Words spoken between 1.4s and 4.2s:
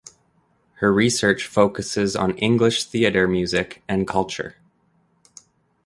focuses on English theater music and